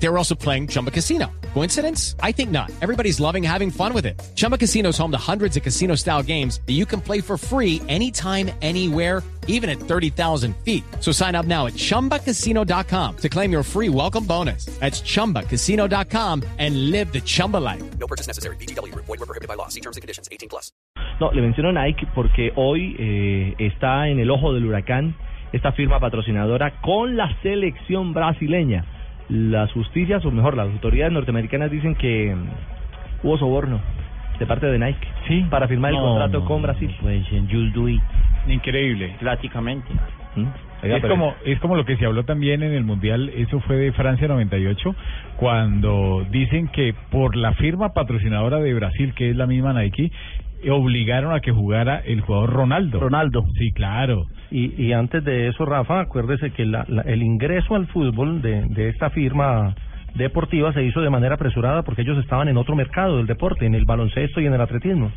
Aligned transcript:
They 0.00 0.08
were 0.08 0.16
also 0.16 0.34
playing 0.34 0.68
Chumba 0.68 0.90
Casino. 0.90 1.26
Coincidence? 1.54 2.14
I 2.22 2.32
think 2.32 2.50
not. 2.50 2.70
Everybody's 2.80 3.18
loving 3.18 3.42
having 3.42 3.70
fun 3.70 3.92
with 3.92 4.06
it. 4.06 4.20
Chumba 4.36 4.56
Casino 4.56 4.90
is 4.90 4.98
home 4.98 5.10
to 5.10 5.18
hundreds 5.18 5.56
of 5.56 5.62
casino 5.62 5.96
style 5.96 6.22
games 6.22 6.60
that 6.66 6.74
you 6.74 6.86
can 6.86 7.00
play 7.00 7.20
for 7.20 7.36
free 7.36 7.82
anytime, 7.88 8.50
anywhere, 8.62 9.22
even 9.48 9.68
at 9.68 9.78
30,000 9.80 10.54
feet. 10.58 10.84
So 11.00 11.10
sign 11.10 11.34
up 11.34 11.46
now 11.46 11.66
at 11.66 11.72
chumbacasino.com 11.72 13.16
to 13.16 13.28
claim 13.28 13.50
your 13.50 13.64
free 13.64 13.88
welcome 13.88 14.24
bonus. 14.24 14.66
That's 14.78 15.00
chumbacasino.com 15.00 16.44
and 16.58 16.90
live 16.92 17.12
the 17.12 17.20
Chumba 17.20 17.56
life. 17.56 17.82
No 17.98 18.06
purchase 18.06 18.28
necessary. 18.28 18.56
BGW. 18.56 18.94
Void 18.94 19.08
were 19.08 19.26
prohibited 19.26 19.48
by 19.48 19.54
law. 19.54 19.68
See 19.68 19.80
terms 19.80 19.96
and 19.96 20.02
conditions. 20.02 20.28
18 20.30 20.48
plus. 20.48 20.70
No, 21.20 21.32
le 21.32 21.42
menciono 21.42 21.72
Nike 21.72 22.06
porque 22.14 22.52
hoy 22.54 22.94
eh, 22.98 23.54
está 23.58 24.08
en 24.08 24.20
el 24.20 24.30
ojo 24.30 24.52
del 24.52 24.64
huracán 24.66 25.16
esta 25.52 25.72
firma 25.72 25.98
patrocinadora 25.98 26.80
con 26.82 27.16
la 27.16 27.28
selección 27.42 28.12
brasileña. 28.12 28.84
Las 29.28 29.70
justicias, 29.72 30.24
o 30.24 30.30
mejor, 30.30 30.56
las 30.56 30.68
autoridades 30.68 31.12
norteamericanas 31.12 31.70
dicen 31.70 31.94
que 31.94 32.34
mm, 32.34 33.26
hubo 33.26 33.38
soborno 33.38 33.80
de 34.38 34.46
parte 34.46 34.66
de 34.66 34.78
Nike 34.78 35.06
Sí. 35.26 35.44
para 35.50 35.66
firmar 35.68 35.92
el 35.92 35.98
contrato 35.98 36.40
no, 36.40 36.44
con 36.44 36.62
Brasil. 36.62 36.90
it, 36.90 38.00
Increíble. 38.46 39.14
prácticamente. 39.20 39.88
¿Mm? 40.36 40.46
Es 40.82 41.04
como, 41.04 41.34
es 41.44 41.58
como 41.58 41.74
lo 41.74 41.84
que 41.84 41.96
se 41.96 42.06
habló 42.06 42.24
también 42.24 42.62
en 42.62 42.72
el 42.72 42.84
Mundial, 42.84 43.30
eso 43.36 43.58
fue 43.60 43.76
de 43.76 43.92
Francia 43.92 44.28
98, 44.28 44.94
cuando 45.36 46.24
dicen 46.30 46.68
que 46.68 46.94
por 47.10 47.34
la 47.34 47.52
firma 47.54 47.92
patrocinadora 47.92 48.58
de 48.60 48.74
Brasil, 48.74 49.12
que 49.14 49.30
es 49.30 49.36
la 49.36 49.46
misma 49.46 49.72
Nike, 49.72 50.12
obligaron 50.70 51.32
a 51.34 51.40
que 51.40 51.52
jugara 51.52 51.98
el 52.04 52.20
jugador 52.20 52.50
Ronaldo. 52.52 53.00
Ronaldo. 53.00 53.44
Sí, 53.58 53.72
claro. 53.72 54.26
Y, 54.50 54.74
y 54.82 54.92
antes 54.92 55.24
de 55.24 55.48
eso, 55.48 55.64
Rafa, 55.64 56.00
acuérdese 56.00 56.50
que 56.50 56.64
la- 56.66 56.84
la- 56.88 57.02
el 57.02 57.22
ingreso 57.22 57.74
al 57.76 57.86
fútbol 57.88 58.40
de, 58.42 58.62
de 58.66 58.88
esta 58.88 59.10
firma 59.10 59.74
deportiva 60.14 60.72
se 60.72 60.82
hizo 60.84 61.00
de 61.00 61.10
manera 61.10 61.34
apresurada 61.34 61.82
porque 61.82 62.02
ellos 62.02 62.18
estaban 62.18 62.48
en 62.48 62.56
otro 62.56 62.74
mercado 62.74 63.18
del 63.18 63.26
deporte, 63.26 63.66
en 63.66 63.74
el 63.74 63.84
baloncesto 63.84 64.40
y 64.40 64.46
en 64.46 64.54
el 64.54 64.60
atletismo. 64.60 65.12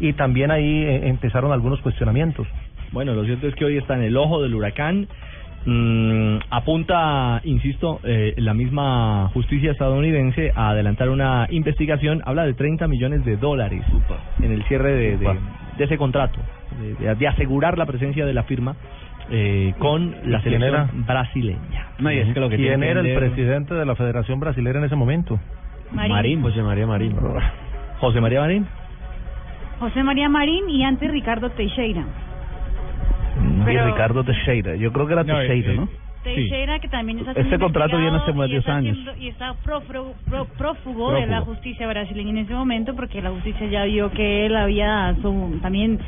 Y 0.00 0.12
también 0.12 0.50
ahí 0.50 0.82
eh, 0.84 1.08
empezaron 1.08 1.50
algunos 1.50 1.80
cuestionamientos. 1.80 2.46
Bueno, 2.92 3.14
lo 3.14 3.24
cierto 3.24 3.48
es 3.48 3.54
que 3.54 3.64
hoy 3.64 3.76
está 3.78 3.94
en 3.96 4.02
el 4.02 4.16
ojo 4.16 4.42
del 4.42 4.54
huracán. 4.54 5.08
Mm, 5.70 6.38
apunta, 6.48 7.42
insisto, 7.44 8.00
eh, 8.02 8.32
la 8.38 8.54
misma 8.54 9.28
justicia 9.34 9.70
estadounidense 9.70 10.50
a 10.54 10.70
adelantar 10.70 11.10
una 11.10 11.46
investigación. 11.50 12.22
Habla 12.24 12.46
de 12.46 12.54
30 12.54 12.88
millones 12.88 13.22
de 13.26 13.36
dólares 13.36 13.82
en 14.40 14.50
el 14.50 14.64
cierre 14.64 14.92
de, 14.92 15.18
de- 15.18 15.38
de 15.76 15.84
ese 15.84 15.98
contrato, 15.98 16.40
de, 16.98 17.14
de- 17.16 17.28
asegurar 17.28 17.76
la 17.76 17.84
presencia 17.84 18.24
de 18.24 18.32
la 18.32 18.44
firma 18.44 18.76
eh, 19.30 19.74
con 19.78 20.10
la 20.24 20.40
¿Quién 20.40 20.54
selección 20.58 20.74
era? 20.74 20.90
brasileña. 21.06 21.86
No, 21.98 22.10
y 22.10 22.16
es 22.18 22.32
que 22.32 22.40
lo 22.40 22.48
que 22.48 22.56
¿Quién 22.56 22.68
tiene 22.80 22.88
era 22.90 23.00
el 23.00 23.14
presidente 23.14 23.74
de 23.74 23.84
la 23.84 23.94
Federación 23.94 24.40
Brasilera 24.40 24.78
en 24.78 24.86
ese 24.86 24.96
momento? 24.96 25.38
Marín, 25.92 26.40
José 26.40 26.62
María 26.62 26.86
Marín. 26.86 27.14
José 28.00 28.22
María 28.22 28.40
Marín. 28.40 28.66
José 29.80 30.02
María 30.02 30.30
Marín 30.30 30.64
y 30.70 30.82
antes 30.82 31.10
Ricardo 31.10 31.50
Teixeira. 31.50 32.04
Pero- 33.68 33.88
Y 33.88 33.90
Ricardo 33.92 34.24
Teixeira. 34.24 34.76
Yo 34.76 34.92
creo 34.92 35.06
que 35.06 35.12
era 35.12 35.24
No, 35.24 35.34
Teixeira, 35.38 35.72
eh, 35.72 35.76
¿no? 35.76 35.88
Teixeira 36.24 36.78
que 36.80 36.88
también 36.88 37.20
está 37.20 37.30
Este 37.40 37.58
contrato 37.58 37.96
viene 37.96 38.16
hace 38.16 38.32
varios 38.32 38.56
y 38.56 38.58
está 38.58 38.76
años. 38.76 38.96
siendo- 38.96 39.16
y 39.22 39.28
está 39.28 39.54
prófugo, 39.54 40.14
pró- 40.28 40.46
prófugo 40.58 41.12
de 41.12 41.26
la 41.26 41.40
justicia 41.42 41.86
brasileña 41.86 42.30
en 42.30 42.38
ese 42.38 42.52
momento 42.54 42.94
porque 42.96 43.22
la 43.22 43.30
justicia 43.30 43.66
ya 43.68 43.84
vio 43.84 44.10
que 44.10 44.44
él 44.46 44.56
había 44.56 45.14
so- 45.22 45.52
también 45.62 45.98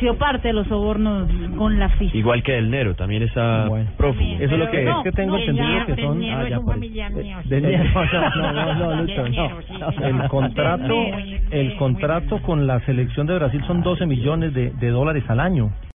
sido 0.00 0.16
parte 0.16 0.48
de 0.48 0.54
los 0.54 0.66
sobornos 0.66 1.28
con 1.58 1.78
la 1.78 1.90
FIFA. 1.90 2.16
Igual 2.16 2.42
que 2.42 2.56
el 2.56 2.70
Nero, 2.70 2.94
también 2.96 3.22
está 3.22 3.66
Bueno. 3.68 3.90
prófugo. 3.98 4.24
Eso 4.40 4.54
es 4.54 4.58
lo 4.58 4.70
que 4.70 4.82
no, 4.82 4.98
es 4.98 5.04
que 5.04 5.12
tengo 5.12 5.32
no, 5.36 5.38
entendido 5.38 5.86
que 5.86 5.96
son 6.02 6.18
Del 6.20 6.30
ah, 6.30 6.36
Nero 6.38 6.48
ya 6.48 6.56
es 6.56 6.60
un 6.62 6.66
familiar 6.66 7.12
mío, 7.12 7.38
eh, 7.38 7.42
del 7.44 7.62
Del 7.62 7.72
Nero. 7.72 7.84
No, 8.40 8.52
no, 8.52 8.74
no, 8.74 8.90
Del 8.90 8.98
Lucho, 9.00 9.28
no. 9.28 10.06
El 10.08 10.28
contrato, 10.28 10.94
Del 10.94 11.40
el 11.52 11.76
contrato 11.76 12.42
con 12.42 12.66
la 12.66 12.80
selección 12.86 13.26
de 13.26 13.34
Brasil 13.36 13.62
son 13.66 13.82
12 13.82 14.06
millones 14.06 14.54
de, 14.54 14.70
de 14.70 14.88
dólares 14.88 15.22
al 15.28 15.38
año. 15.38 15.70